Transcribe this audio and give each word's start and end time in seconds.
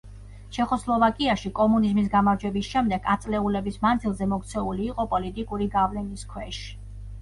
ჩეხოსლოვაკიაში 0.55 1.51
კომუნიზმის 1.59 2.09
გამარჯვების 2.15 2.71
შემდეგ 2.73 3.07
ათწლეულების 3.17 3.81
მანძილზე 3.87 4.33
მოქცეული 4.35 4.93
იყო 4.93 5.11
პოლიტიკური 5.17 5.73
გავლენის 5.81 6.31
ქვეშ. 6.37 6.69